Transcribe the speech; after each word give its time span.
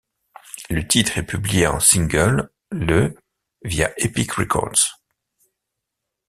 Le 0.71 0.87
titre 0.87 1.19
est 1.19 1.23
publié 1.27 1.67
en 1.67 1.79
single 1.79 2.49
le 2.71 3.15
via 3.63 3.93
Epic 4.03 4.31
Records. 4.31 4.97